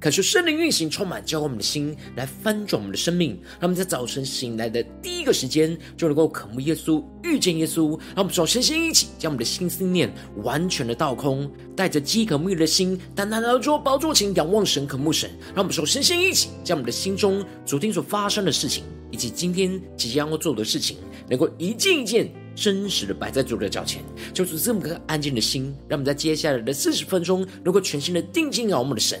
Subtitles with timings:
[0.00, 3.38] 可是圣灵运行，充满，教会我们的心来翻转我们的生命。
[3.60, 7.90] 让我们在早晨醒来的第一个时间，就能够渴慕耶稣，遇见耶稣。
[7.90, 10.10] 让我们首先先一起将我们的心思念
[10.42, 15.28] 完全的倒空，带着饥渴沐浴的心，单单来到主宝座前仰望神，渴慕神。
[15.48, 20.96] 让我们首先先一起将我们的心中昨天所发生的事情，以及今天即将要做的事情，
[21.28, 25.64] 能够一件一件真实的摆在主的脚前，就是这么个安静的心。
[25.86, 29.20] 让我们在接下来的四十分钟，能够全心的定睛仰望我们的神。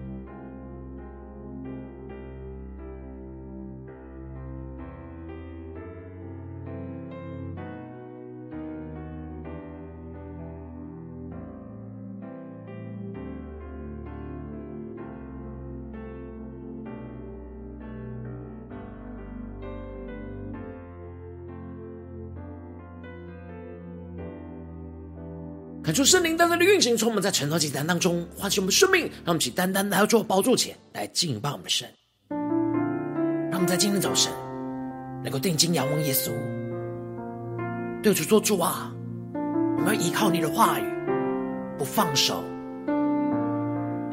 [25.91, 31.85] 感受圣灵单单的运行，充满在晨祷祭坛当中，唤醒我们生命，让我们起单单来到主宝座前来敬拜我们的神。
[33.49, 34.31] 让我们在今天早晨
[35.21, 36.31] 能够定睛仰望耶稣，
[38.01, 38.89] 对主说：“主啊，
[39.33, 40.85] 我们要依靠你的话语，
[41.77, 42.41] 不放手，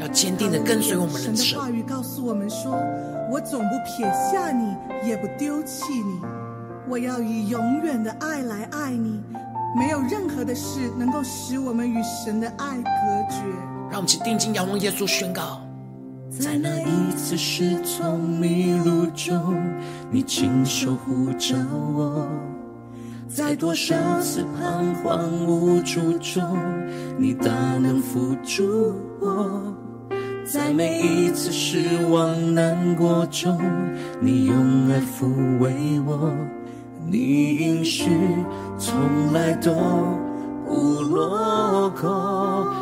[0.01, 2.75] 要坚定的跟随我们的神。”神的话语告诉我们说
[3.31, 4.75] ：“我总不撇下你，
[5.09, 6.19] 也不丢弃你，
[6.89, 9.23] 我要以永远的爱来爱你。”
[9.77, 12.91] 没有任何的事能够使我们与神的爱隔
[13.31, 13.43] 绝。
[13.91, 15.61] 让我们去定睛仰望耶稣，宣告：
[16.31, 19.57] 在那一次失踪迷路中，
[20.11, 21.57] 你亲手呼召
[21.95, 22.27] 我；
[23.27, 26.59] 在多少次彷徨无助中，
[27.19, 29.73] 你大能扶助我；
[30.45, 33.59] 在每一次失望难过中，
[34.21, 35.73] 你用爱抚慰
[36.07, 36.31] 我。
[37.11, 38.11] 你应许
[38.79, 39.73] 从来都
[40.67, 42.09] 不落空。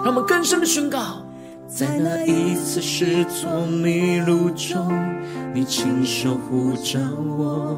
[0.04, 0.98] 让我们更深的宣告，
[1.68, 4.88] 在那一次失足迷路中，
[5.54, 6.98] 你亲手呼召
[7.38, 7.76] 我；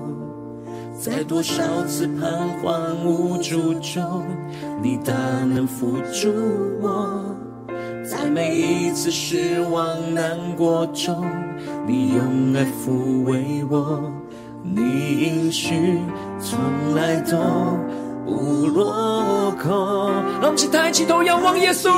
[0.99, 4.25] 在多少次彷徨无助中，
[4.83, 5.13] 你大
[5.45, 6.33] 能扶助
[6.81, 7.27] 我；
[8.03, 11.27] 在每一次失望难过中，
[11.87, 14.11] 你用爱抚慰我。
[14.71, 15.99] 你应许
[16.41, 17.37] 从来都
[18.25, 19.69] 不落空。
[20.41, 21.91] 让我们起抬起头仰望耶稣，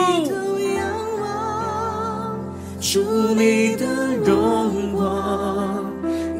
[2.80, 3.02] 主
[3.34, 3.86] 你的
[4.24, 5.84] 荣光，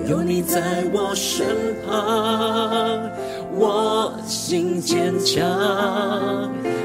[0.08, 1.46] 有你在我身
[1.86, 3.10] 旁，
[3.54, 5.46] 我心坚强，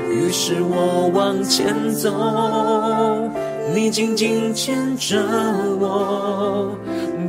[0.09, 2.11] 于是我往前走，
[3.73, 5.23] 你紧紧牵着
[5.79, 6.69] 我，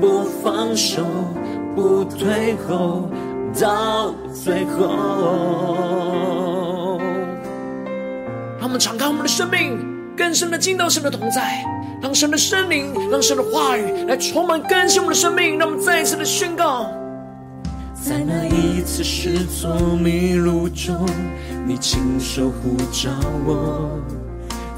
[0.00, 1.02] 不放手。
[1.76, 3.02] 不退后，
[3.60, 4.98] 到最后。
[8.58, 9.78] 让我们敞开我们的生命，
[10.16, 11.64] 更深的进到神的同在，
[12.02, 15.58] 让神的圣灵，让神的话语来充满更新我们的生命。
[15.58, 16.90] 让我们再一次的宣告：
[17.94, 21.06] 在那一次失足迷路中，
[21.66, 23.10] 你亲手呼召
[23.46, 23.88] 我；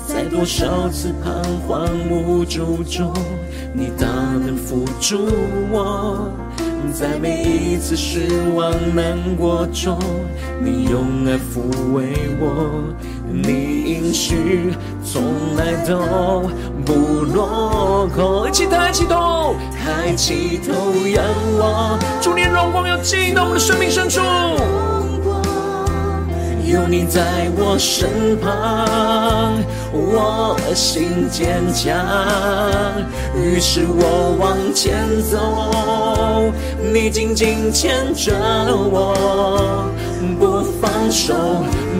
[0.08, 3.12] 在多少次彷徨无助中，
[3.74, 4.06] 你大
[4.42, 5.18] 能扶助
[5.70, 6.32] 我。
[6.94, 9.98] 在每一次失望难过中，
[10.64, 12.82] 你用爱抚慰我，
[13.30, 14.72] 你应许
[15.04, 15.22] 从
[15.56, 16.48] 来都
[16.86, 18.48] 不落空。
[18.48, 21.22] 一起抬起头，抬起头仰
[21.60, 24.22] 望，主你荣光要进到我们的生命深处。
[26.70, 29.58] 有你在我身旁，
[29.90, 31.96] 我心坚强，
[33.34, 36.52] 于是我往前走，
[36.92, 38.34] 你紧紧牵着
[38.68, 39.90] 我，
[40.38, 41.34] 不放手，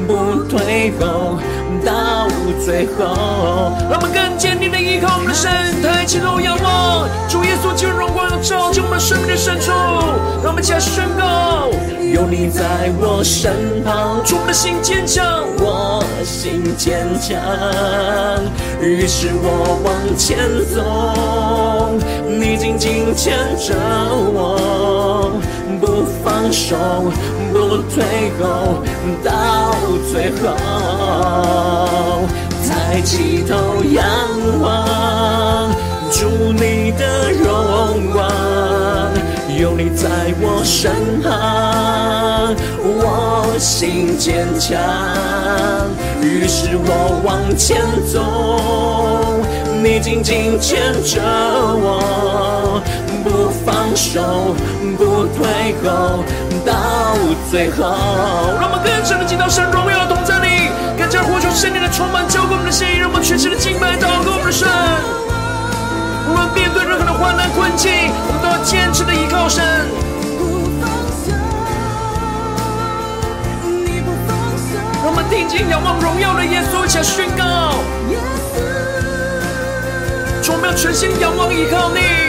[0.07, 1.39] 不退后，
[1.85, 2.29] 到
[2.65, 3.73] 最后。
[3.91, 5.51] 让我们更坚定的依靠我们的神，
[5.83, 9.71] 抬起头仰望，主耶稣，将荣光要照进我们生命的深处。
[10.43, 11.69] 让我们起来宣告。
[12.11, 17.39] 有你在我身旁，主的心坚强，我心坚强，
[18.81, 20.39] 于是我往前
[20.73, 20.81] 走，
[22.27, 23.75] 你紧紧牵着
[24.33, 25.31] 我，
[25.81, 26.77] 不放手，
[27.53, 28.83] 不退后，
[29.23, 29.75] 到
[30.11, 32.27] 最后，
[32.67, 34.05] 抬起头仰
[34.61, 35.71] 望，
[36.11, 38.19] 主你的荣光。
[39.59, 40.09] 有你在
[40.41, 42.55] 我身旁，
[42.85, 44.79] 我心坚强。
[46.23, 49.41] 于是我往前走，
[49.83, 52.81] 你紧紧牵着我，
[53.29, 54.57] 不放手，
[54.97, 56.25] 不退后，
[56.65, 57.15] 到
[57.51, 57.95] 最后。
[58.59, 64.67] 让我们更深的进到神荣耀的同在里，更加活出圣灵的充满，浇灌我们的心，让我们全心的敬拜祷告我们的神。
[66.27, 67.93] 无论面对任何的患难困境，
[68.29, 69.63] 我们都要坚持的依靠神。
[75.05, 77.77] 让我们定睛仰望荣耀的耶稣，一起来宣告：
[80.43, 82.28] 主，我们要全心仰望依靠你。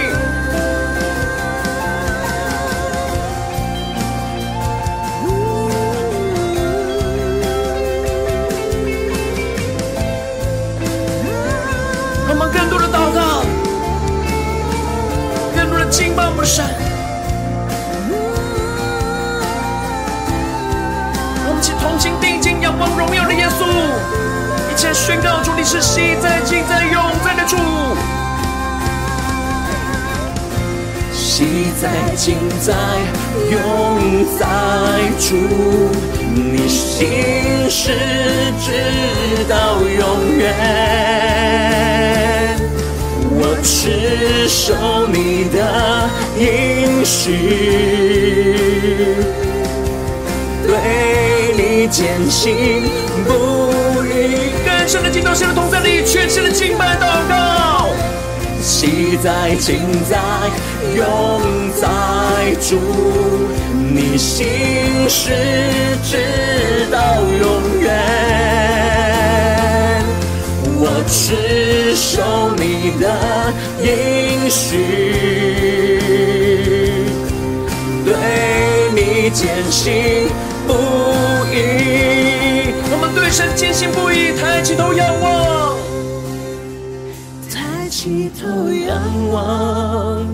[15.99, 16.65] 更多的敬拜我们的神。
[21.81, 23.65] 同心定睛仰望荣耀的耶稣，
[24.69, 27.55] 一切宣告主，你是昔在、今在、永在的主。
[31.13, 32.73] 昔在、今在、
[33.51, 34.45] 永在
[35.19, 35.35] 主，
[36.33, 37.93] 你心事
[38.59, 41.78] 直到永远。
[43.69, 44.74] 我持守
[45.13, 48.56] 你的应许。
[50.66, 50.74] 对。
[51.56, 52.83] 你坚信
[53.27, 53.31] 不
[54.04, 57.89] 渝，更深的敬拜，现在同在里，全新的敬拜祷告。
[58.60, 59.80] 昔在、今
[60.10, 60.18] 在、
[60.95, 61.88] 永在
[62.60, 62.80] 主，
[63.94, 64.48] 你心
[65.07, 65.31] 事
[66.04, 67.88] 直到永远。
[70.81, 71.69] 我持守
[72.97, 73.53] 的
[73.83, 74.77] 应许，
[78.06, 78.15] 对
[78.95, 80.27] 你坚信
[80.65, 80.74] 不
[81.53, 85.77] 疑，我们对神坚信不疑，抬起头仰望，
[87.51, 88.97] 抬起头仰
[89.31, 90.25] 望，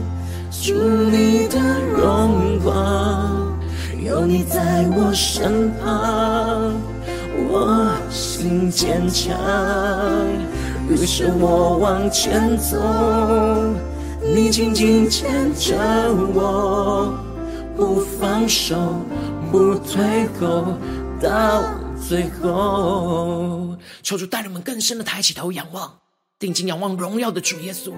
[0.52, 0.74] 主
[1.12, 1.60] 你的
[1.96, 3.58] 荣光，
[4.04, 6.74] 有你在我身旁，
[7.50, 9.36] 我心坚强，
[10.90, 12.78] 于是我往前走，
[14.22, 15.76] 你紧紧牵着
[16.34, 17.18] 我，
[17.76, 18.76] 不放手。
[19.52, 20.78] 不退后，
[21.22, 21.64] 到
[21.96, 23.78] 最后。
[24.04, 25.94] 求主带领我们更深的抬起头仰望，
[26.38, 27.94] 定睛仰望荣耀的主耶稣，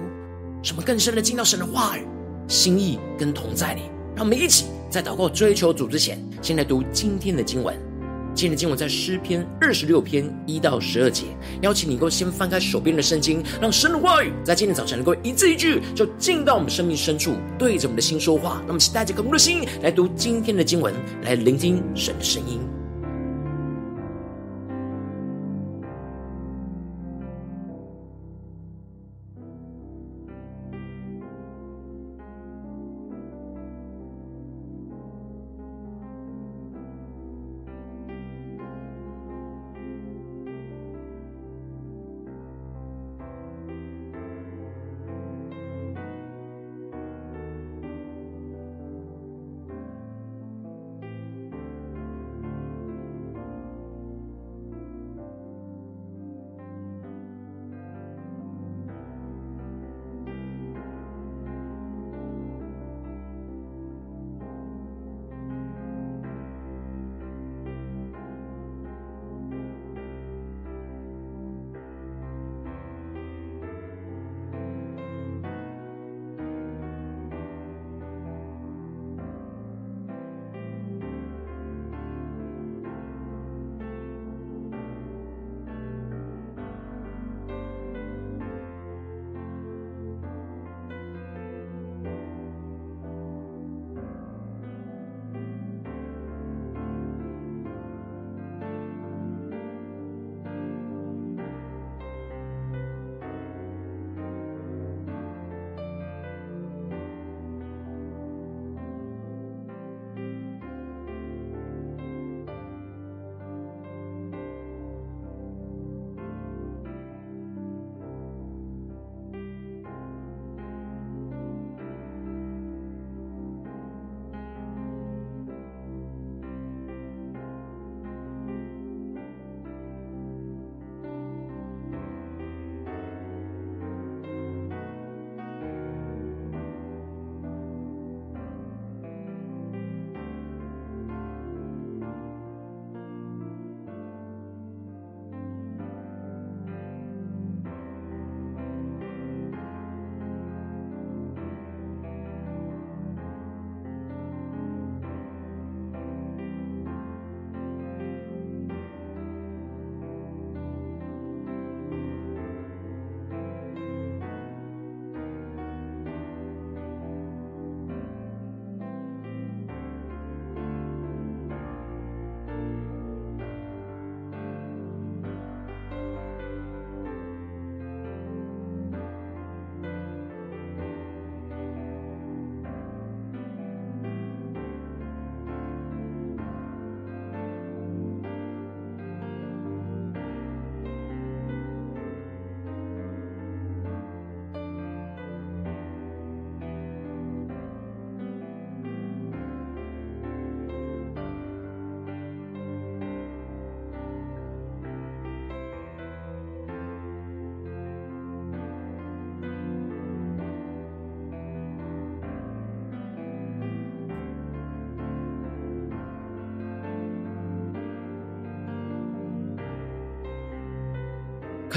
[0.62, 2.06] 使我们更深的进到神的话语、
[2.48, 3.84] 心意跟同在里。
[4.16, 7.87] 让我们一起在祷告追求主之前，先来读今天的经文。
[8.38, 11.24] 今天的经文在诗篇二十六篇一到十二节，
[11.64, 18.62] 邀请你能够先翻开手边的圣经，让神的话语在今天早晨能够一字一句就进到我们生命深处，对着我们的心说话。
[18.68, 20.94] 那么，请带着渴慕的心来读今天的经文，
[21.24, 22.60] 来聆听神的声音。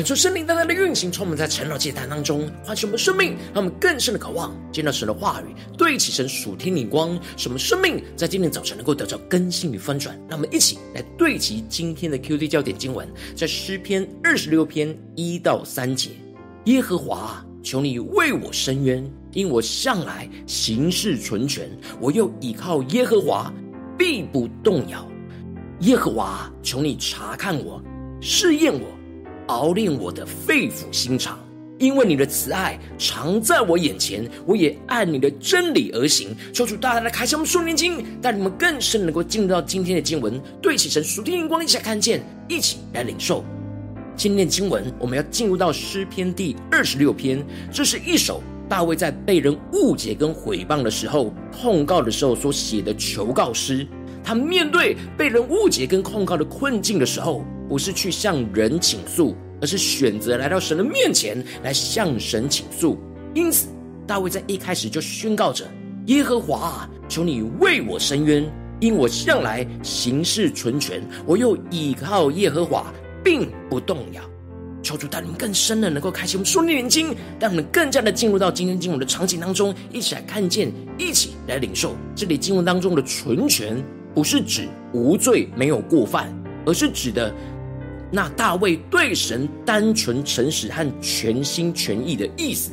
[0.00, 10.18] 恳求圣灵单单的运行，充满在晨祷祭坛当中，唤醒我们生命，让我们更深的渴望见到神的话语，对齐神属天灵光，使我们生命在今天早晨能够得到更新与翻转。
[10.26, 16.12] 让我们一起来对齐今天的 QD 焦点经文，在诗篇二十六篇一到三节：
[16.64, 19.04] 耶和华，求你为我伸冤，
[19.34, 21.68] 因我向来行事纯全，
[22.00, 23.52] 我又倚靠耶和华，
[23.98, 25.06] 必不动摇。
[25.80, 27.82] 耶和华，求你察看我，
[28.22, 28.86] 试验我。
[29.50, 31.36] 熬炼我的肺腑心肠，
[31.78, 36.28] 因为你的慈爱常在我眼前，我也按你的真理而行。
[36.52, 43.44] 求主大大的开箱我们属灵经，带你们更深能够进入到今天的经文，对齐神属天灵光，一起来看见，一起来领受。
[44.16, 53.84] 今天的经文，我们要进入到诗篇第二十六篇，这是一首大卫在被人误解跟毁谤的时候，控告的时候所写的求告诗。
[54.22, 62.98] 他面对被人误解跟控告的困境的时候，不是去向人倾诉，而是选择来到神的面前来向神倾诉。
[63.32, 63.68] 因此，
[64.08, 65.64] 大卫在一开始就宣告着
[66.06, 68.44] ：“耶和华啊，求你为我伸冤，
[68.80, 74.20] 因我向来行事纯全，我又倚靠耶和华，并不动摇。”
[74.82, 83.80] 求主带领更深的能够开启我们属灵眼睛，让我们更加的进入到今天经文的场景当中，一起来看见，一起来领受这里经文当中的纯全。
[84.12, 86.36] 不是指无罪没有过犯，
[86.66, 87.32] 而是指的
[88.10, 92.72] 那大卫对神单纯诚实和全心全意的意思。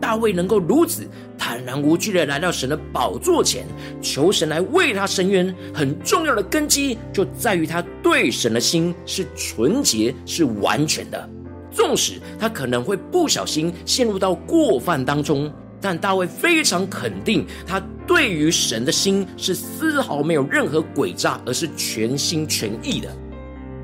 [0.00, 3.64] 大卫能够如此坦然无惧的来到神的宝座前，
[4.02, 11.30] 求神来为他伸冤，很重要的根基就在于他对神的心是纯洁、是完全的。
[11.70, 15.50] 纵使他可能会不小心陷入到过犯当中。
[15.80, 23.14] 但大卫非常肯定，他对于神的心是丝毫没有任何诡诈，而是全心全意的。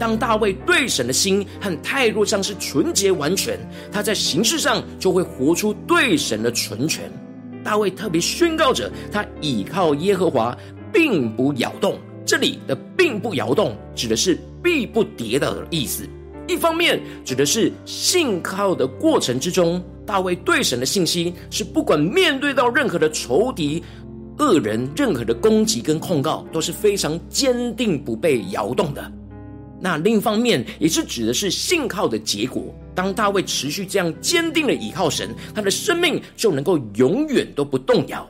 [0.00, 3.58] 当大卫对神的心和态度上是纯洁完全，
[3.92, 7.12] 他在形式上就会活出对神的纯全。
[7.62, 10.56] 大卫特别宣告着，他倚靠耶和华，
[10.90, 11.98] 并不摇动。
[12.24, 16.08] 这里的“并不摇动”指的是必不跌倒的意思。
[16.48, 19.82] 一方面指的是信靠的过程之中。
[20.06, 23.82] 大卫对神的信心是，不管面对到任何的仇敌、
[24.38, 29.12] 恶人、任何的攻击跟控告，都是非常坚定不被摇动的。
[29.80, 32.74] 那另一方面，也是指的是信靠的结果。
[32.94, 38.28] 当大卫持续这样坚定的倚靠神，他的生命就能够永远都不动摇。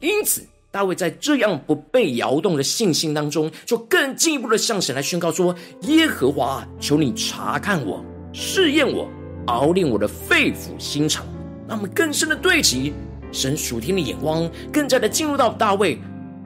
[0.00, 9.08] 因此，大卫在这样不被摇动的信心当中，就更进一步的向神来宣告说：“耶和华，求你察看我，试验我。”
[9.46, 11.26] 熬炼我的肺腑心肠，
[11.68, 12.94] 那么更深的对齐
[13.30, 15.98] 神属天的眼光，更加的进入到大卫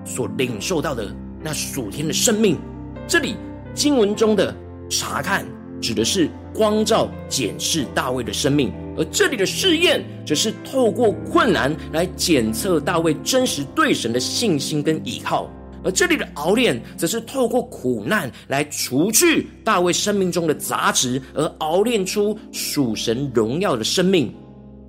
[0.05, 2.59] 所领受到的那属天的生命。
[3.07, 3.37] 这里
[3.79, 4.53] 经文中的
[4.91, 5.47] 查看，
[5.81, 15.49] 指的是光照检视大卫的生命，而这里的试验，则是透过困难来检测大卫真实对神的信心跟依靠。
[15.85, 24.35] 而这里的熬炼，则是透过苦难来除去大卫生命中的杂质，而熬炼出属神荣耀的生命。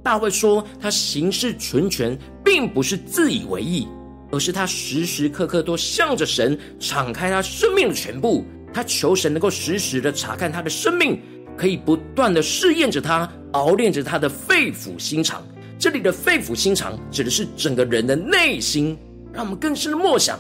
[0.02, 3.88] 大卫说，他行事纯全，并不是自以为意，
[4.32, 8.44] 而是他时时刻刻都向着神敞开他生命的全部。
[8.74, 11.20] 他求神能够时时的查看他的生命，
[11.58, 15.44] 可以不断的试验着他，熬炼着他的肺腑心肠。
[15.78, 18.98] 这里的肺腑心肠，指的是整个人的内心。
[19.32, 20.40] 让我们更深的默想。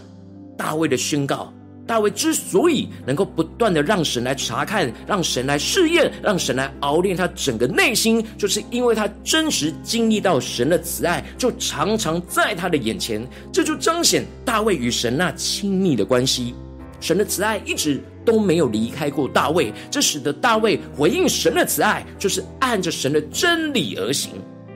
[0.57, 1.53] 大卫的宣告，
[1.87, 16.53] 大卫之所以能够不断的让神来查看，让神来试验，让神来熬炼他整个内心，就是因为他真实经历到神的慈爱，就常常在他的眼前，这就彰显大卫与神那亲密的关系。
[16.99, 24.31] 神的慈爱一直都没有离开过大卫，这使得大卫回应神的慈爱，就是按着神的真理而行。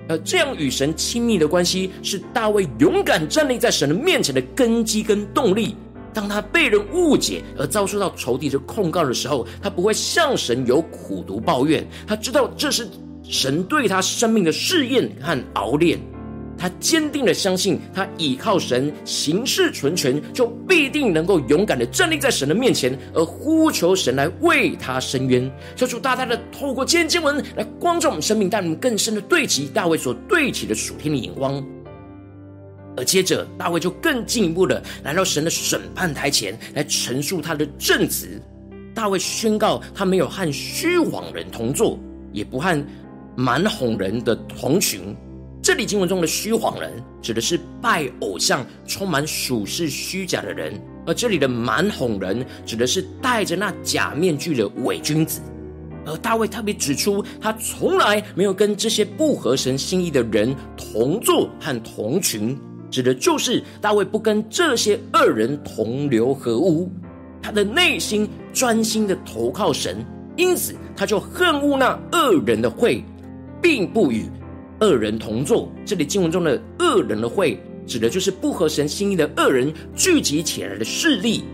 [0.09, 5.75] 而这样与神亲密的关系，是大卫勇敢站立在神的面前的根基跟动力。
[6.13, 12.87] 当他被人误解而遭受到仇敌的控告的时候，他不会向神有苦毒抱怨，他知道这是
[13.23, 15.97] 神对他生命的试验和熬炼。
[16.63, 25.51] 他坚定的相信，他倚靠神行事纯全，就必定能够勇敢的站立在神的面前，而呼求神来为他伸冤。
[25.75, 31.61] 求主大大的透过今天经文来光照我们生命，带我们更深的对齐大卫所对齐的属天的眼光。
[32.95, 38.41] 而接着，大卫就更进一步的来到神的审判台前来陈述他的证词。
[38.95, 41.99] 大卫宣告，他没有和虚谎人同坐，
[42.31, 42.81] 也不和
[43.35, 45.13] 蛮哄人的同群。
[45.73, 50.71] 这里经文中的虚谎人，指的是拜偶像、充满属世虚假的人；
[51.03, 55.41] 而这里的蛮哄人，指的是戴着那假面具的伪君子。
[56.05, 62.55] 而大卫特别指出，他从来没有跟这些不合神心意的人同坐和同群，
[62.91, 66.87] 指的就是大卫不跟这些恶人同流合污。
[67.41, 70.05] 他的内心专心的投靠神，
[70.37, 73.03] 因此他就恨恶那恶人的会，
[73.59, 74.29] 并不与
[74.83, 75.71] 恶人同坐。
[75.85, 81.45] 这里经文中的恶人的会，指的就是不合神心意的恶人聚集起来的势力。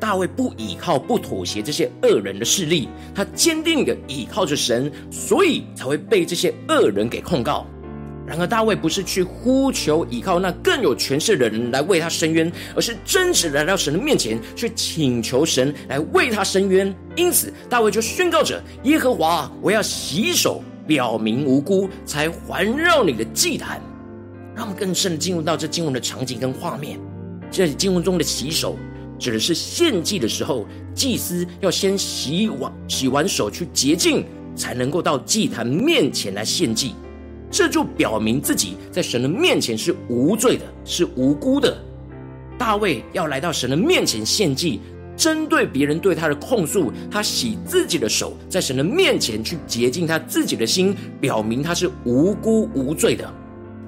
[0.00, 7.66] 大卫不倚靠、不妥协这些恶人的势力，他坚定的倚靠着神，所以才会被这些恶人给控告。
[8.26, 16.92] 然而，大卫不是去呼求倚靠那更有权势的人来为他伸冤，而是真实来到神的面前去请求神来为他伸冤。
[17.14, 23.80] 因此，大卫就宣告着：“耶和华，我要洗手，表明无辜，才环绕你的祭坛。”
[24.54, 26.98] 让我们更深的进入到这经文的场景跟画面。
[27.50, 28.76] 这里经文中的洗手。
[29.18, 30.66] 指的是献祭的时候，
[30.96, 34.24] 祭司要先洗完洗完手去洁净，
[34.56, 36.94] 才能够到祭坛面前来献祭。
[37.48, 41.76] 这就表明自己在神的面前是无罪的，是无辜的。
[42.58, 44.80] 大卫要来到神的面前献祭，
[45.22, 53.32] 针对别人对他的控诉，他洗自己的手，在神的面前去洁净他自己的心，表明他是无辜无罪的。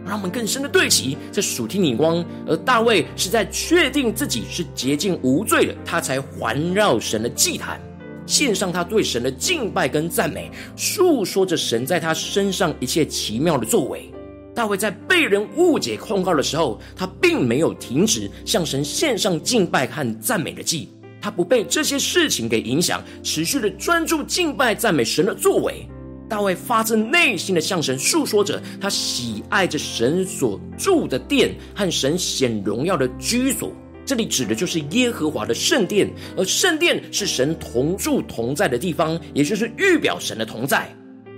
[0.07, 7.81] 让我们更深的对齐这属天眼光，而大卫是在确定自己是洁净无罪的，他才环绕神的祭坛，
[8.27, 14.09] 献上他对神的敬拜跟赞美，述说着神在他身上一切奇妙的作为。
[14.55, 20.91] 大卫在被人误解控告的时候，他并没有停止向神献上敬拜和赞美的祭，
[21.25, 25.89] 他不被这些事情给影响，持续的专注敬拜赞美神的作为。
[26.29, 33.73] 大卫发自内心的向神诉说着，他喜爱着神所住的殿和神显荣耀的居所。
[34.05, 40.95] 这里指的就是耶和华的圣殿，而圣殿是神同住同在的地方，也就是预表神的同在。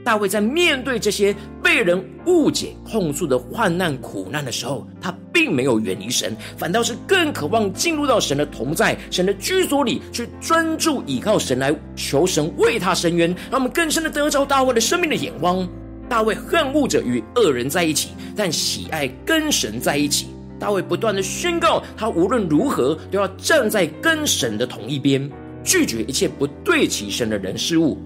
[0.07, 15.69] 大卫在面对这些被人误解、控诉的患难、苦难的时候，他并没有远离神，反倒是更渴望进入到神的同在、神的居所里，去专注倚靠神，来求神为他伸冤，让我们更深的得着大卫的生命的眼光。
[16.09, 20.29] 大卫恨恶着与恶人在一起，但喜爱跟神在一起。
[20.57, 25.29] 大卫不断的宣告，他无论如何都要站在跟神的同一边，
[25.64, 27.99] 拒绝一切不对齐神的人事物。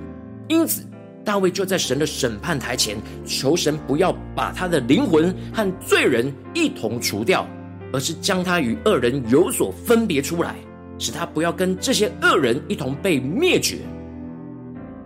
[0.48, 0.82] 因此。
[1.30, 7.46] 大卫就在神的审判台前求神不要把他的灵魂和罪人一同除掉，
[7.92, 10.56] 而是将他与恶人有所分别出来，
[10.98, 13.78] 使他不要跟这些恶人一同被灭绝。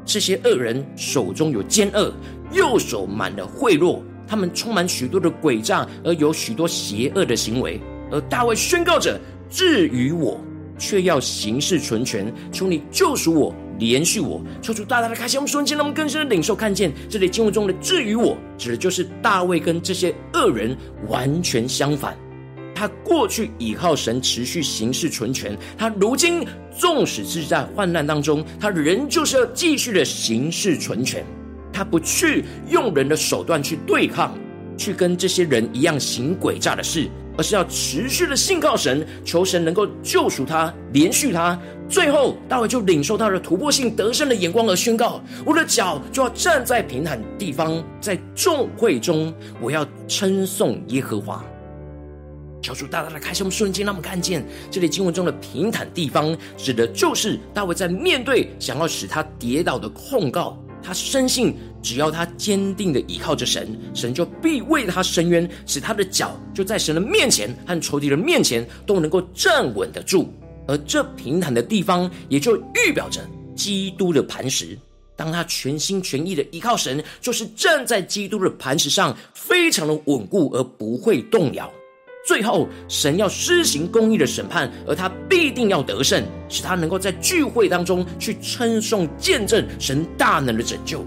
[0.06, 2.10] 这些恶人手中有奸恶，
[2.52, 7.78] 右手满了贿赂，他们充满许多的诡诈，而有许多邪恶的行为。
[8.10, 10.40] 而大卫宣告着：至于我，
[10.78, 13.54] 却要行事纯全，求你救赎我。
[13.78, 20.76] 连续我，抽出大大的开启我们瞬间，让我们更深的领受看见这里经文中的“至于我”，指的就是大卫跟这些恶人
[21.08, 22.16] 完全相反。
[22.74, 26.44] 他过去倚靠神，持续行事存全；他如今
[26.76, 31.24] 纵使是在患难当中，他仍旧是要继续的行事存全。
[31.72, 34.36] 他不去用人的手段去对抗，
[34.76, 37.08] 去跟这些人一样行诡诈的事。
[37.36, 41.58] 而是要持续的信靠神，求神能够救赎他，连续他。
[41.88, 51.44] 最后，大卫就领受到了突破性得胜的眼光，而宣告：我的脚就要站在平坦地方，在众会中，我要称颂耶和华。
[52.62, 60.58] 求主大大的开启我们瞬间，让我们看见这里经文中的平坦地方，指的就是大卫在面对想要使他跌倒的控告。
[60.84, 70.30] 他深信，只要他坚定的倚靠着神，神就必为他伸冤，使他的脚就在神的面前和仇敌的面前都能够站稳得住。
[70.68, 73.20] 而这平坦的地方，也就预表着
[73.56, 74.78] 基督的磐石。
[75.16, 81.72] 当他全心全意的依靠神，就是站在基督的磐石上，非常的稳固而不会动摇。
[82.24, 91.04] 最后，神要施行公义的审判，而他必定要得胜，使他能够在聚会当中去称颂、见证神大能的拯救。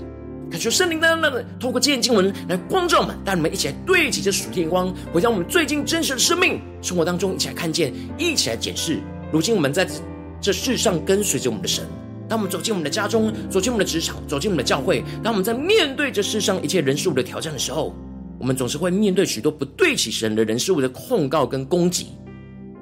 [0.52, 9.00] 感谢圣灵的能透过这件经文来光照我们，带我们一起来对齐这属天光，回到我们最近真实的生命生活当中，一起来看见，一起来检视。
[9.32, 9.86] 如今我们在
[10.40, 11.84] 这世上跟随着我们的神，
[12.30, 17.94] 当我们走进我们的家中，走进我们的职场，走进我们的教会，当我们在面对这世上一切人事物的挑战的时候，
[18.40, 22.08] 我们总是会面对许多不对起神的人事物的控告跟攻击，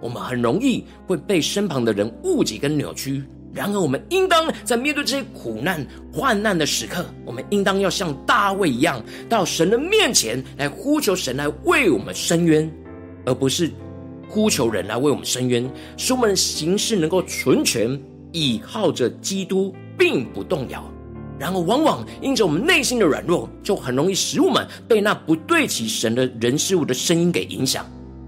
[0.01, 3.23] 我们很容易会被身旁的人误解跟扭曲。
[3.53, 12.69] 然而，我们应当在面对这些苦难、患难的时刻，我们应当要像大卫一样，到神的面前来呼求神来为我们伸冤，
[13.25, 13.71] 而不是
[14.27, 17.97] 呼求人来为我们伸冤，使我们的行事能够存全，
[18.33, 20.83] 倚靠着基督，并不动摇。
[21.37, 27.85] 然而，往往因着我们内心的软弱，就很容易使我们被那不对齐神的人事物的声音给影响，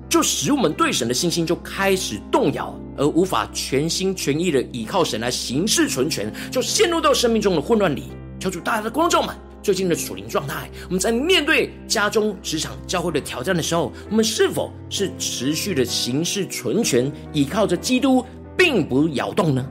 [0.10, 8.04] 就使我们对神的信心就开始动摇，而无法全心全意的依靠神来行事存全，就陷入到生命中的混乱里。
[8.40, 18.24] 求主大家的光照们，最近的属灵状态，我们在面对家中、职场、教会的挑战的时候，我们是否是持续的行事存全，依靠着基督，
[18.58, 19.66] 并不摇动呢？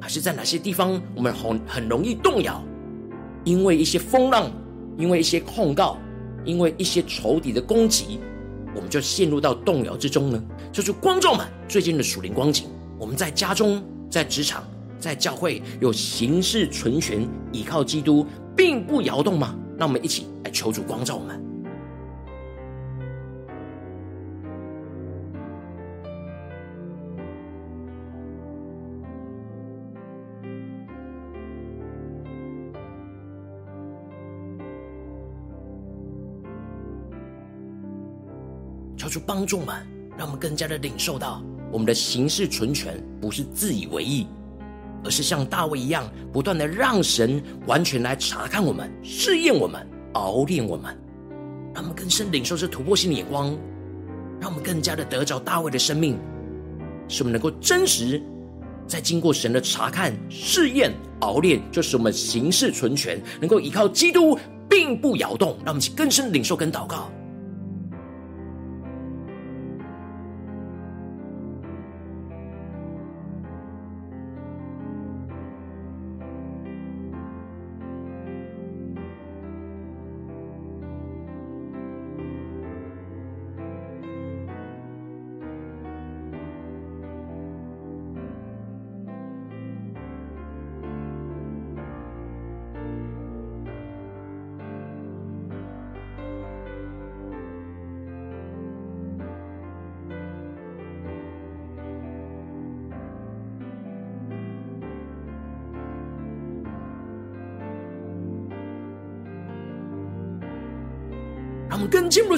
[0.00, 2.62] 还是在哪些地方我们很很容易动摇？
[3.44, 4.50] 因为一些风浪，
[4.96, 5.98] 因为一些控告，
[6.44, 8.20] 因为一些仇敌的攻击，
[8.74, 10.42] 我们就陷入到动摇之中呢？
[10.72, 12.66] 就是光照们最近的属灵光景，
[12.98, 14.62] 我们在家中、在职场、
[14.98, 18.26] 在教会有形式存全，依靠基督，
[18.56, 19.56] 并不摇动吗？
[19.78, 21.49] 让我们一起来求主光照我们。
[39.10, 39.74] 主帮助们，
[40.16, 41.42] 让我们更加的领受到，
[41.72, 44.26] 我们的行事存全不是自以为意，
[45.04, 50.96] 而是像大卫一样，不断的让神完全来查看我们、试验我们、熬炼我们，
[51.74, 53.48] 让我们更深领受这突破性的眼光，
[54.40, 56.16] 让我们更加的得着大卫的生命，
[57.08, 58.22] 使我们能够真实
[58.86, 65.56] 在经过神的查看、试验、熬炼，就使我们行事存全，能够依靠基督，并不摇动。
[65.64, 67.10] 让我们去更深领受跟祷告。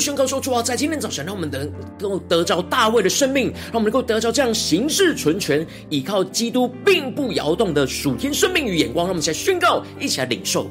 [0.02, 9.06] 宣告说：“主啊，在今天早晨，让我们能够得着大卫的生命，让我们能够得着这样行事存全、依靠基督并不摇动的属天生命与眼光。
[9.06, 10.68] 让我们一起来宣告，一起来领受。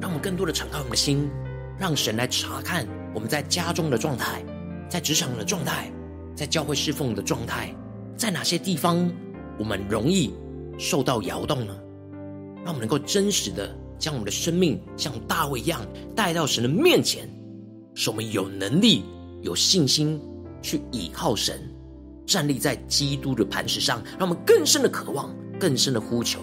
[0.00, 1.28] 让我们更多的敞开我们的心。”
[1.84, 4.42] 让神来查看我们在家中的状态，
[4.88, 5.92] 在职场的状态，
[6.34, 7.76] 在教会侍奉的状态，
[8.16, 9.12] 在哪些地方
[9.58, 10.32] 我们容易
[10.78, 11.76] 受到摇动呢？
[12.64, 17.28] 让我们能够真实的将我们的生命像大卫一样带到神的面前，
[17.94, 19.04] 使我们有能力、
[19.42, 20.18] 有信心
[20.62, 21.60] 去倚靠神，
[22.24, 26.40] 站立在基督的磐石上，让我们更深的渴望、更深的呼求。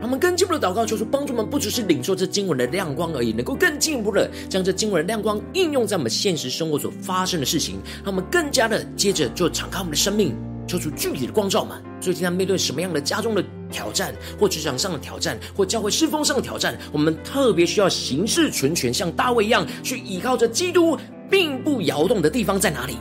[0.00, 10.36] 我们更进一步的祷告，求主帮助我们，不只是领受这经文的亮光而已，能够更进一步的将这经文的亮光应用在我们现实生活所发生的事情，让我们更加的接着就敞开我们的生命，
[10.68, 11.76] 求主具体的光照们。
[12.00, 20.96] 最近在面对什么样的家中的挑战，或职场上的挑战，或教会侍奉上的挑战，我们特别需要行事存全，像大卫一样去依靠着基督，
[21.28, 22.96] 并不摇动的地方在哪里？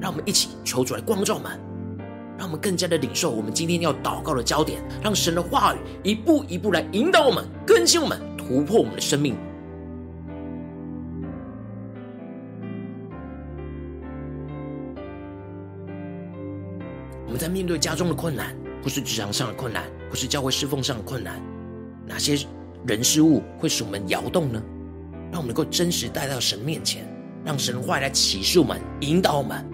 [0.00, 1.69] 让我们一起求主来光照们。
[2.40, 9.36] 让我们更加的领受我们今天要祷告的焦点，让神的话语一步一步来引导我们、更新我们、突破我们的生命。
[17.26, 21.38] 我们在面对家中的困难，或是职场上的困难，或是教会侍奉上的困难，
[22.06, 22.42] 哪些
[22.86, 24.62] 人事物会使我们摇动呢？
[25.30, 27.06] 让我们能够真实带到神面前，
[27.44, 29.69] 让神的话来启示我们、引导我们。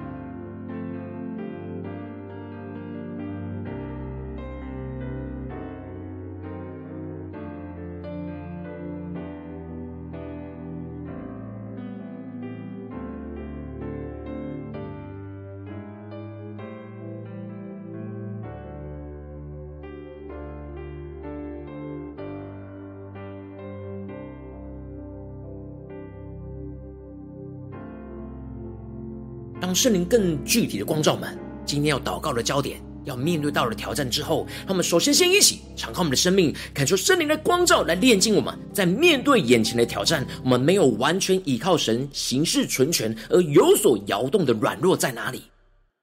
[29.76, 38.58] 圣灵更具体的光照我们，今天要祷告的焦点，要面对到了挑战之后，他们首先先一起敞开我们的生命，感受圣灵的光照来炼净我们。
[38.72, 45.42] 在面对眼前的挑战，我们没有完全依靠神行事纯全而有所摇动的软弱在哪里？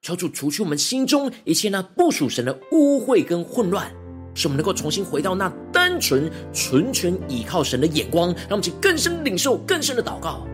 [0.03, 3.91] 求主除去我们心中一切那不属神的污秽跟混乱，
[4.35, 10.47] 使我们能够重新回到那单纯纯全依靠神的眼光，让我们去更深领受更深的祷告。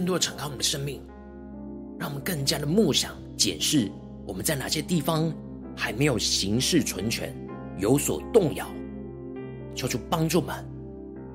[0.00, 0.98] 更多的敞开我们的生命，
[1.98, 3.92] 让我们更加的默想检视
[4.26, 5.30] 我们在哪些地方
[5.76, 7.36] 还没有行事存全，
[7.76, 8.66] 有所动摇，
[9.74, 10.64] 求主帮助我们，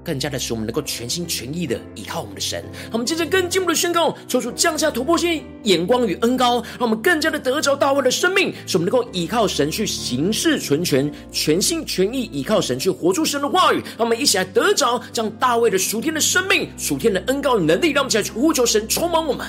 [0.06, 2.64] 更加的使我们能够全心全意的依靠我们的神。
[2.92, 13.78] 我们接着更进一步的宣告，求主降下突破性眼光与恩膏，让我们更加的得着大卫的生命，使我们能够依靠神去行事存全，全心全意依靠神去活出神的话语。
[13.98, 17.90] 让我们一起来得着这样大卫的属天的生命、属天的恩膏与能力。
[17.90, 19.48] 让我们一起来去呼求神充满我们，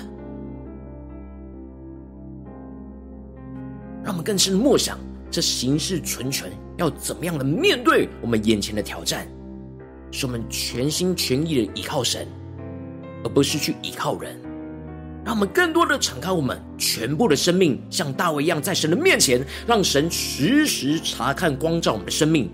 [4.02, 4.98] 让我们更深的默想
[5.30, 9.26] 这行事存全要怎么样的面对我们眼前的挑战。
[10.10, 12.26] 使我们全心全意的依靠神，
[13.24, 14.40] 而不是去依靠人。
[15.24, 22.48] 让我们更多的敞开我们全部的生命，像大卫一样，在神的面前，让神时时察看光照我们的生命。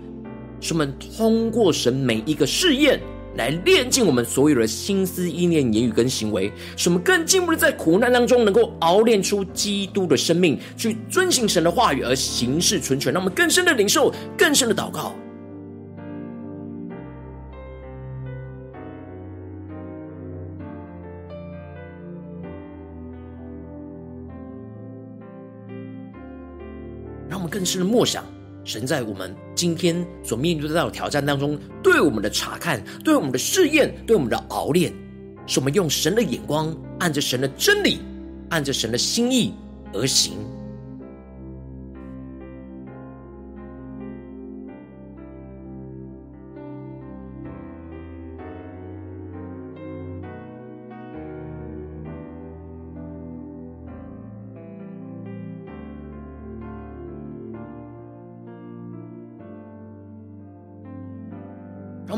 [0.59, 2.99] 使我们通过神每一个试验，
[3.35, 6.51] 来炼净我们所有的心思意念、言语跟行为。
[6.75, 13.13] 使我们更进一步的在苦难当中，能够熬炼出基督的生命，去遵行神的话语而行事纯全。
[13.13, 15.13] 让我们更深的领受，更深的祷告。
[27.63, 28.25] 更深的默想，
[28.65, 34.93] 神在我们今天所面对到的挑战当中，对我们的查看，对我们的试验，对我们的熬炼，
[35.47, 37.99] 是我们用神的眼光，按着神的真理，
[38.49, 39.53] 按着神的心意
[39.93, 40.33] 而行。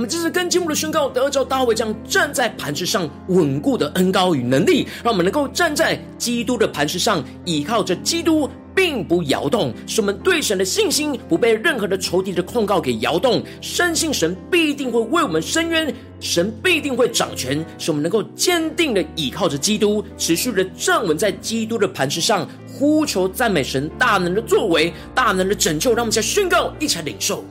[0.06, 27.44] 这是更进一步的宣告，得着大卫这样站在磐石上稳固的恩膏与能力，让我们能够站在基督的磐石上，依靠着基督，并不摇动，使我们对神的信心不被任何的仇敌的控告给摇动，深信神必定会为我们伸冤，神必定会掌权，使我们能够坚定的依靠着基督，持续的站稳在基督的磐石上，呼求赞美神大能的作为，大能的拯救，让我们再宣告，一起来领受。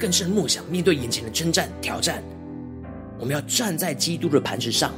[0.00, 2.22] 更深默想，面对眼前的征战挑战，
[3.18, 4.92] 我们要站在基督的磐石上，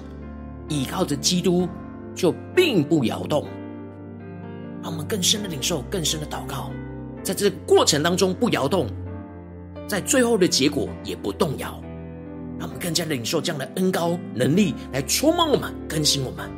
[0.68, 1.68] 倚靠着基督，
[2.14, 3.44] 就并不摇动。
[4.80, 6.70] 让我们更深的领受，更深的祷告，
[7.20, 8.86] 在这个过程当中不摇动，
[9.88, 11.82] 在最后的结果也不动摇。
[12.58, 16.48] 让我们更加的领受这样的恩高能力，来充满我们，更新我们。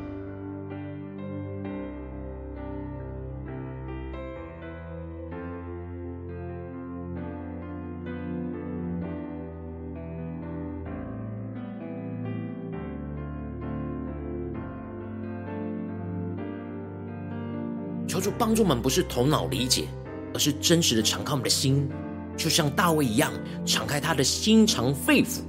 [18.45, 19.89] 帮助们，不是头脑理解，
[20.35, 21.89] 而是真实的敞开我们的心，
[22.37, 23.33] 就像大卫一样，
[23.65, 25.41] 敞开他的心肠肺腑，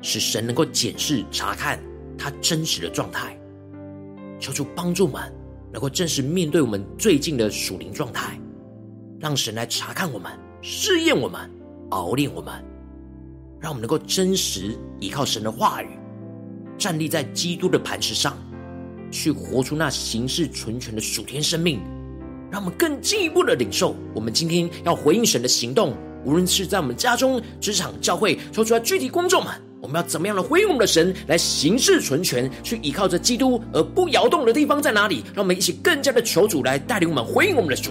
[0.00, 1.78] 使神能够检视查看
[2.16, 3.38] 他真实的状态。
[4.40, 5.20] 求主帮助我们，
[5.70, 8.40] 能够真实面对我们最近的属灵状态，
[9.20, 11.38] 让神来查看我们、试验我们、
[11.90, 12.54] 熬炼我们，
[13.60, 15.90] 让我们能够真实依靠神的话语，
[16.78, 18.34] 站立在基督的磐石上。
[19.12, 21.78] 去活出那行事纯全的属天生命，
[22.50, 23.94] 让我们更进一步的领受。
[24.12, 25.94] 我们今天要回应神的行动，
[26.24, 35.22] 无论是在我们家中、职场、教会，说出来具体工作嘛，我们要怎么样的回应我们的神，来行事纯全，去依靠着基督而不摇动的地方在哪里？
[35.34, 37.90] 让我们一起更加的求主来带领我们回应我们的主。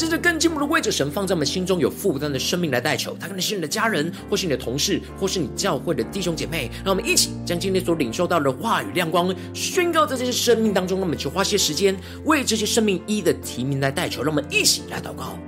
[0.00, 6.70] 真正更进一步的为着神放在我们心中有负担的生命来代求，他可能是你的家人，或是你的同事，或是你教会的弟兄姐妹。
[6.82, 10.96] 让我们一起将今天所领受到的话语亮光宣告在这些生命当中。
[10.98, 14.22] 让我们去花些时间为这些生命一一的提名来代求。
[14.22, 15.38] 让我们一起来祷告。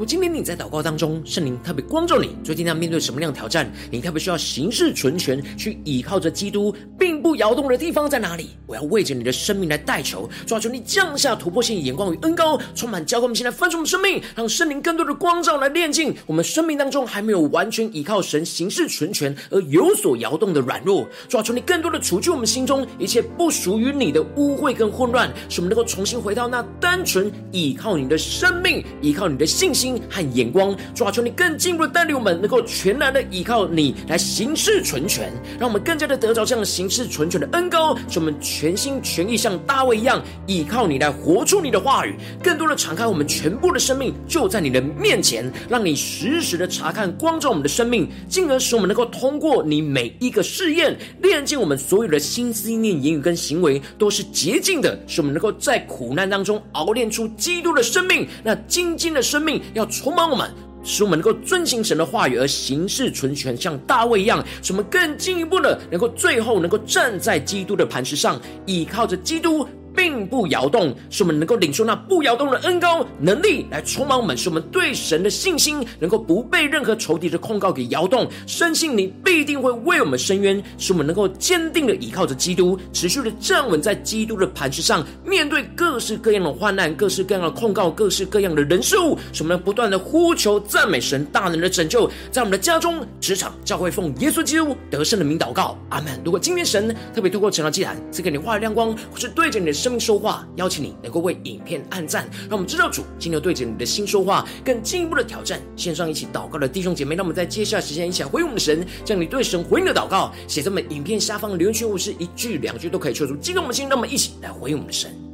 [0.00, 3.70] 如今天你在祷告当中，圣灵特别光照你，最近要面对什么样的挑战？
[3.90, 8.50] 你特别需要行事存全，去倚靠着基督，并不摇动的地方在哪里？
[8.66, 21.06] 我要为着你的生命来代求，抓住，你降下突破性眼光与恩膏，充满教会我们现在分盛的生命，让圣灵更多的光照来炼净我们生命当中还没有完全倚靠神行事纯全而有所摇动的软弱。
[21.28, 30.02] 抓住，你更多的除去我们心中一切不属于你的污秽跟混乱，使我们能够重新回到那单纯倚靠你的生命，依靠你的信心。
[30.10, 59.60] 和眼光，抓住，你更进一步的带领我们，能够全然的依靠你来行事纯全，让我们更加的得着这样的行事纯纯全的恩膏，使我们全心全意像大卫一样依靠你来活出你的话语，更多的敞开我们全部的生命，就在你的面前，让你实时的查看光照我们的生命，进而使我们能够通过你每一个试验，炼净我们所有的心思意念、言语跟行为都是洁净的，使我们能够在苦难当中熬炼出基督的生命，那精进的生命。
[59.74, 60.50] 要充满我们，
[60.82, 69.66] 使我们能够遵行神的话语而行事存全，像大卫一样，使我们更进一步的能够最后能够站在基督的磐石上，依靠着基督。
[69.94, 78.28] 并不摇动，使我们能够领受那不摇动的恩膏能力来充满我们，使我们对神的信心能够不被任何仇敌的控告给摇动。
[78.46, 96.20] 深信你必定会为我们伸冤，使我们能够坚定的依靠着基督，持续的站稳在基督的磐石上，面对各式各样的患难、各式各样的控告、各式各样的人事物，使我们不断的呼求赞美神大能的拯救，在我们的家中、职场、教会，奉耶稣基督得胜的名祷告，阿门。
[96.24, 99.79] 如果今天神特别透过晨祷祭坛赐给你话语亮光，或是对着你的。
[99.80, 105.58] 生命说话，邀请你能够为影片按赞，让我们知道主今天对着你的心说话，更进一步的挑战。
[105.74, 115.29] 线上一起祷告的弟兄姐妹，让我们在接下来时间一起来回应我们的神，将你对神回应的祷告写在我们影片下方留言区，或是一句两句都可以说出，激动我们心，让我们一起来回应我们的神。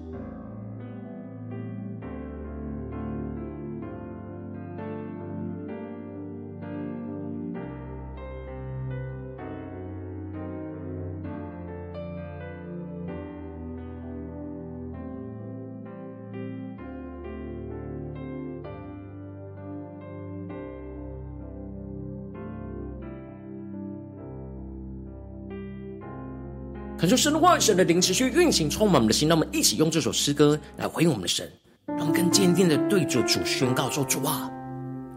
[27.07, 29.28] 感受神的话语，神的灵持续运行，充满我们的心。
[29.28, 31.48] 让我们一起用这首诗歌来回应我们的神，
[31.86, 34.50] 让我们更坚定的对着主宣告说：主啊，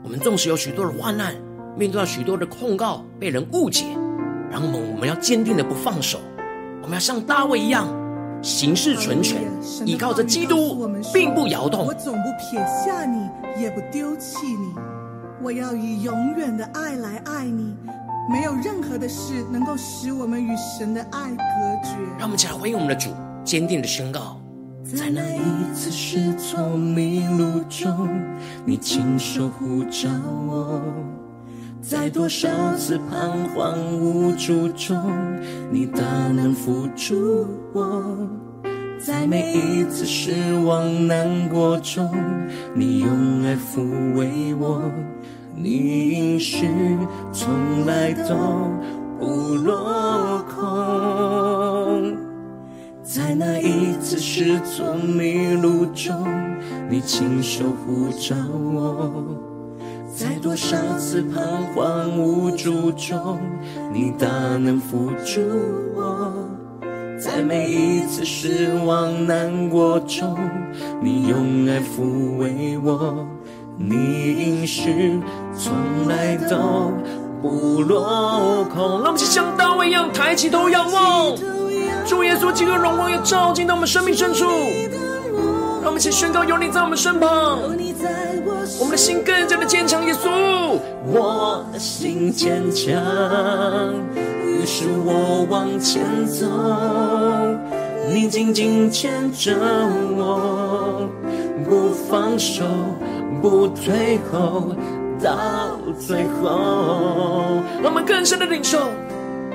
[0.03, 1.33] 我们纵使有许多的患难，
[1.75, 3.85] 面对到许多的控告，被人误解，
[4.51, 6.19] 然后我们我们要坚定的不放手，
[6.83, 7.87] 我们要像大卫一样
[8.43, 9.41] 行事纯全，
[9.83, 11.87] 依靠着基督，并不摇动。
[11.87, 13.27] 我总不撇下你，
[13.59, 14.75] 也不丢弃你，
[15.41, 17.75] 我要以永远的爱来爱你。
[18.29, 21.43] 没有任何的事能够使我们与神的爱隔
[21.83, 21.97] 绝。
[22.17, 23.09] 让我们起来回应我们的主，
[23.43, 24.39] 坚定的宣告：
[24.85, 28.07] 在那一次失措迷路中，
[28.65, 30.09] 你亲手护召
[30.47, 30.79] 我；
[31.81, 35.11] 在多少次彷徨无助中，
[35.71, 37.83] 你大能扶助我；
[38.99, 42.07] 在每一次失望难过中，
[42.75, 44.83] 你用爱抚慰我。
[45.61, 46.69] 你应许
[47.33, 48.33] 从来都
[49.19, 52.15] 不落空，
[53.03, 56.15] 在那一次失足迷路中，
[56.89, 58.37] 你亲手呼召
[58.73, 59.11] 我；
[60.15, 61.41] 在多少次彷
[61.75, 63.41] 徨无助中，
[63.93, 65.41] 你大能扶住
[65.93, 66.31] 我；
[67.19, 70.37] 在每一次失望难过中，
[71.03, 73.27] 你用爱抚慰我，
[73.81, 75.21] 你应许
[75.57, 75.73] 从
[76.09, 76.91] 来都
[77.41, 79.01] 不落空。
[79.01, 81.33] 让我们像大卫一样抬起头仰望，
[82.05, 84.45] 主耶稣基督荣光要照进到我们生命深处。
[85.81, 87.57] 让我们一起宣告：有你在我们身旁，
[88.81, 90.05] 我们的心更加的坚强。
[90.05, 90.29] 耶稣，
[91.05, 92.93] 我的心坚强。
[94.45, 96.45] 于是我往前走，
[98.11, 99.55] 你紧紧牵着
[100.17, 101.07] 我，
[101.63, 102.65] 不放手，
[103.41, 104.75] 不退后，
[105.21, 107.61] 到最后。
[107.81, 108.89] 让我们更深的领受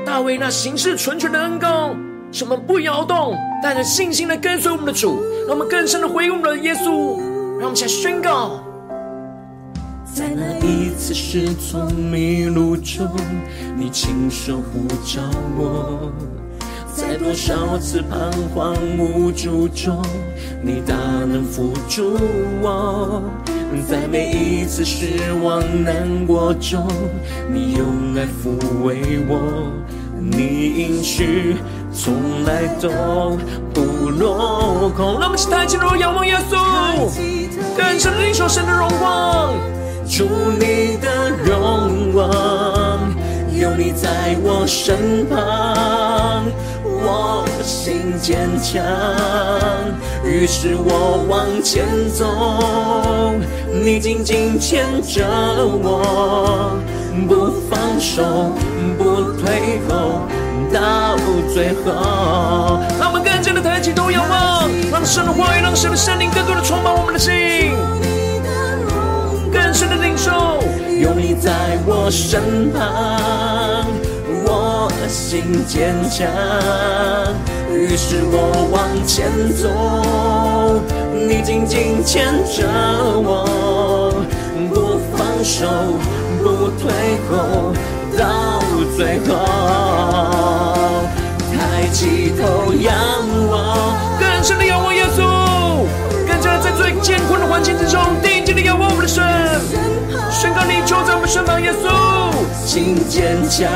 [0.05, 1.95] 大卫那行事纯全的恩膏，
[2.33, 5.23] 使我们不摇动，带着信心来跟随我们的主。
[5.47, 7.19] 让我们更深的回应我们的耶稣，
[7.59, 8.61] 让我们一起来宣告。
[10.15, 13.09] 在那一次失聪迷路中，
[13.77, 15.21] 你亲手呼召
[15.59, 16.09] 我；
[16.95, 20.01] 在多少次彷徨无助中，
[20.63, 20.95] 你大
[21.27, 22.17] 能扶助
[22.63, 23.21] 我；
[23.89, 26.87] 在每一次失望难过中，
[27.53, 29.73] 你用爱抚慰我。
[30.21, 31.57] 你应许
[31.93, 32.15] 从
[32.45, 32.89] 来都
[33.75, 35.19] 不落空。
[35.19, 36.57] 让我们起抬起头仰望耶稣，
[37.77, 39.53] 更深领受神的荣光。
[40.09, 40.29] 主
[40.61, 42.31] 你的荣光，
[43.53, 46.45] 有你在我身旁，
[47.07, 48.83] 我的心坚强，
[50.25, 52.25] 于是我往前走，
[53.71, 55.23] 你紧紧牵着
[55.83, 56.79] 我，
[57.29, 58.51] 不放手，
[58.97, 60.23] 不退后，
[60.73, 61.17] 到
[61.53, 62.81] 最后。
[62.99, 67.33] 让我们更加的抬起头仰望，让神的话语，让神的圣灵更多的充满我们的心。
[69.53, 70.59] 更深的领受，
[71.01, 73.84] 有你在我身旁，
[75.09, 76.27] 心坚强。
[77.73, 79.69] 于是我往前走，
[81.13, 82.67] 你紧紧牵着
[83.21, 84.25] 我，
[84.71, 85.67] 不放手，
[86.43, 86.93] 不退
[87.29, 87.73] 后，
[88.17, 88.61] 到
[88.97, 89.29] 最后。
[91.53, 92.93] 抬起头仰
[93.51, 93.55] 望，
[94.19, 95.23] 更深的仰望耶稣，
[96.45, 99.25] 更加在最艰困的环境之中，定睛的仰望我们的神。
[100.31, 101.89] 宣告你就在我们身旁，耶稣，
[102.67, 103.67] 心坚强。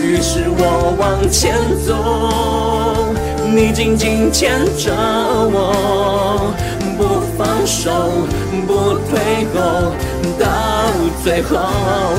[0.00, 1.54] 于是我往前
[1.84, 3.12] 走，
[3.44, 4.90] 你紧紧牵着
[5.52, 6.54] 我，
[6.96, 8.24] 不放手，
[8.66, 9.92] 不退后，
[10.40, 10.46] 到
[11.22, 11.58] 最后。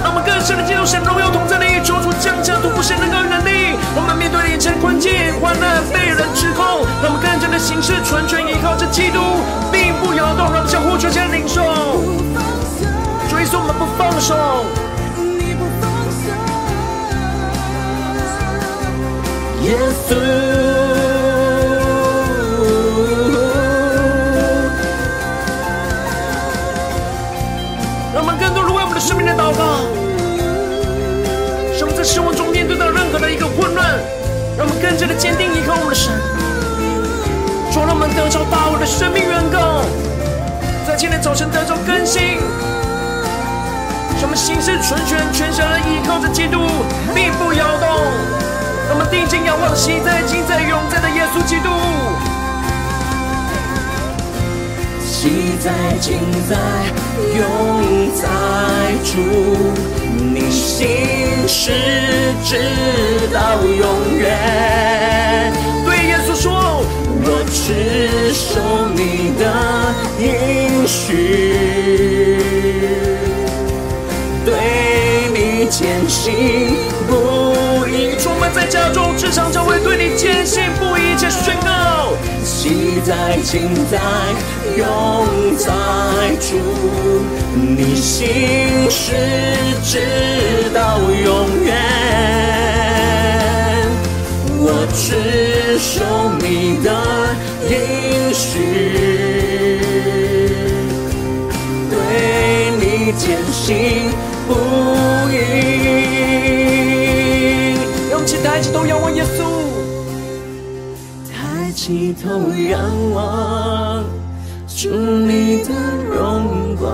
[0.03, 3.73] 让我们更深的进入神荣耀同在的一处，主降下突破性的高能力。
[3.95, 5.68] 我们面对眼前困境、患难、
[10.99, 11.07] 动。
[11.07, 11.63] 让我们相互全心领受。
[13.29, 14.35] 追随我们不放手，
[15.37, 16.27] 你不放手，
[19.63, 19.67] 耶
[20.07, 20.09] 稣。
[28.13, 29.85] 让我们更多人为我们的生命来祷告，
[31.77, 33.87] 使我们在生活中面对到任何的一个混乱，
[34.57, 36.11] 让我们更加的坚定依靠我们的神，
[37.71, 40.08] 主让我们得着大卫的生命原膏，在
[40.99, 42.21] 今天早晨得着更新。
[44.19, 46.59] 让我们心事纯全，全神的依靠着基督，
[47.15, 47.87] 并不摇动。
[48.89, 51.69] 让我们定睛仰望，昔在、今在、永在的耶稣基督。
[55.07, 55.71] 昔在、
[56.01, 56.19] 今
[56.49, 56.57] 在、
[57.39, 58.27] 永在
[59.05, 59.23] 主，
[60.03, 61.71] 你心事
[62.43, 62.59] 直
[63.33, 64.27] 到永远。
[67.31, 68.59] 我只守
[68.95, 69.43] 你的
[70.19, 70.27] 应
[70.87, 70.97] 许。
[74.43, 74.49] 对
[75.31, 76.73] 你坚信
[77.07, 82.13] 不疑，出门在家中、职场、教会，对你坚信不疑，且宣告：
[82.43, 83.99] 昔在、今在、
[84.75, 85.71] 永在
[86.39, 86.57] 主，
[87.55, 89.13] 你心事
[89.83, 89.99] 直
[98.39, 98.57] 许，
[101.91, 101.97] 对
[102.79, 103.67] 你坚信。
[104.47, 104.53] 不
[105.29, 105.35] 移，
[108.09, 109.37] 让我们抬起头仰望耶稣，
[111.29, 112.27] 抬起头
[112.71, 112.79] 仰
[113.13, 114.03] 望，
[114.67, 115.69] 主你的
[116.09, 116.87] 荣光，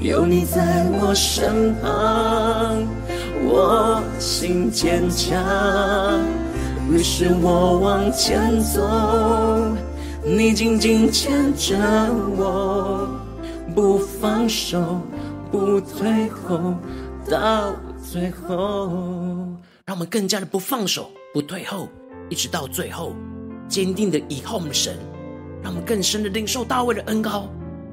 [0.00, 2.82] 有你在我身旁，
[3.44, 5.38] 我心坚强，
[6.90, 8.80] 于是我往前走，
[10.26, 11.76] 你紧紧牵着
[12.36, 13.06] 我，
[13.74, 15.00] 不放手。
[15.52, 16.74] 不退后，
[17.30, 18.88] 到最后。
[19.84, 21.88] 让我们更加的不放手，不退后，
[22.30, 23.14] 一直到最后，
[23.68, 24.96] 坚定的倚靠我们的神，
[25.62, 27.46] 让我们更深的领受大卫的恩膏，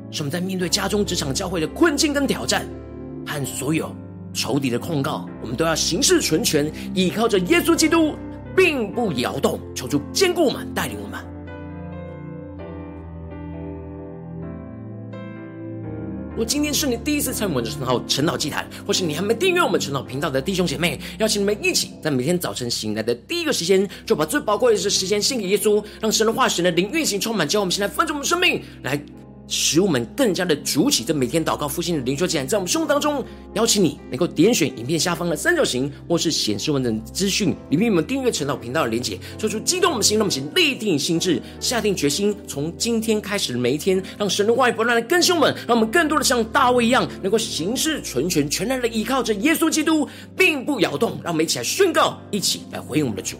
[0.10, 2.66] 使我们在面对家中、职场、教会的困境跟挑战，
[3.28, 3.94] 和所有
[4.34, 8.16] 仇敌的控告，我们都要行事纯全，依靠着耶稣基督，
[8.56, 11.20] 并不摇动，求主坚固我们，带领我们。
[16.46, 29.02] 今天是你第一次参与我们的晨祷晨祷祭坛，或是你还没订阅我们晨祷频道的弟兄姐妹，邀请你们一起在每天早晨醒来的第一个时间，就把最宝贵的时间献给耶稣，让神的话语、神的灵运行充满，叫我们现在丰盛我们生命来。
[29.52, 33.22] 使我们更加的筑起这每天祷告复兴的灵修祭坛，在我们生活当中，
[33.54, 51.20] 邀请你能够点选影片下方的三角形，或是显示完整资讯里面，我们订阅陈老频道的连结，说出激动我们心，让我们请立定心智，下定决心，从今天开始的每一天，让神的话语不断的更新我们，让我们更多的像大卫一样，能够行事纯全，全然的依靠着耶稣基督，并不摇动。
[51.22, 53.36] 让我们一起来宣告，一起来回应我们的主。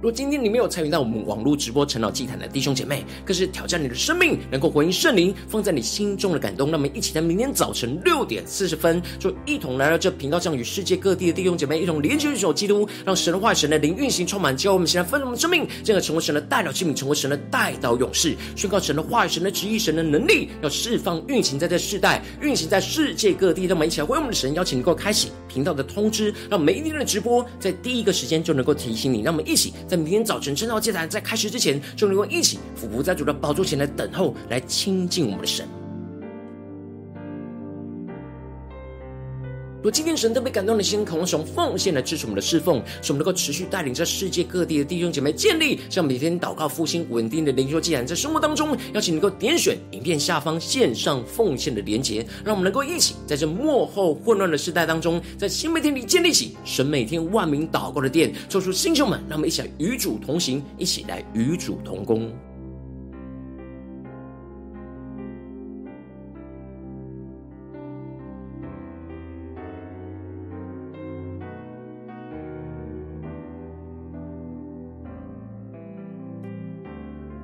[0.00, 6.70] 如果今天你没有参与到我们网络直播晨祷祭坛的弟兄姐妹，更是挑战你的生命，能够回应圣灵放在你心中的感动。
[6.70, 23.64] 那么，一起在明天早晨六点四十分，就一同来到这频道上，与世界各地的弟兄姐妹一同连接一首基督，让神的话、神的灵运行充满，教我们现在分我们的生命，进而成为神的代表器皿，成为神的代祷勇士，宣告神的话语、神的旨意、神的能力，要释放运行在这世代，运行在世界各地。
[23.64, 29.22] 让我们一起来回应我们的神，邀请你能够开启频道的通知，让每一天的直播在第一个时间就能够提醒你。
[29.22, 29.72] 让我们一起。
[29.88, 35.66] 在明天早晨圣道祭坛在开始之前，就能够一起俯伏在主的宝座前来等候，来亲近我们的神。
[39.88, 62.30] 如果今天神特别感动的心，渴望使用奉献来支持我们的侍奉，使我们能够持续带领着世界各地的弟兄姐妹建立像每天祷告复兴稳定的灵修既然，在生活当中，邀请能够点选影片下方线上奉献的连结，让我们能够一起在这幕后混乱的时代当中，在新媒体里建立起神每天万名祷告的殿，做出星兄们，让我们一起来与主同行，一起来与主同工。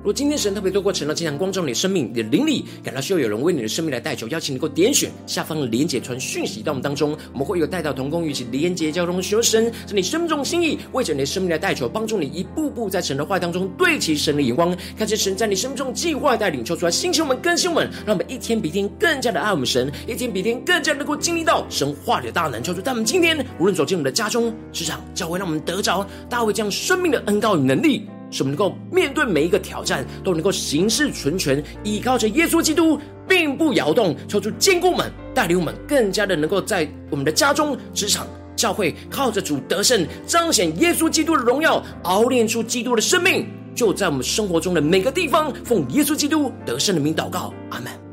[0.05, 28.07] 如果今天神特别透过晨祷祭坛光照你的生命，你的灵里感到需要有人为你的生命来代求，邀请你能够点选下方的连结传讯息到我们当中，我们会有代祷同工与其连结交通，求神在你生命中心意，为着你的生命来代求，帮助你一步步在神的话当中对齐神的眼光，看见神在你生命中计划带领，求出来星球们更新我们，让我们一天比一天更加的爱我们神，一天比一天更加能够经历到神话里的大能，求出他们今天无论走进我们的家中、职场、教会，让我们得着大卫这样生命的恩膏与能力。
[28.31, 48.04] 使我们能够面对每一个挑战，都能够行事纯全，依靠着耶稣基督，并不摇动，求主坚固门，带领我们更加的能够在我们的家中、职场、教会，靠着主得胜，彰显耶稣基督的荣耀，熬炼出基督的生命，就在我们生活中的每个地方，奉耶稣基督得胜的名祷告，阿门。